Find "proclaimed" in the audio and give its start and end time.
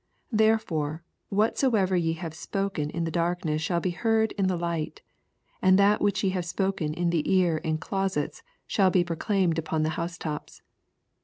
9.03-9.59